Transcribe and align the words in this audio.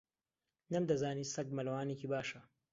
نەمدەزانی 0.73 1.29
سەگ 1.33 1.47
مەلەوانێکی 1.57 2.09
باشە. 2.11 2.39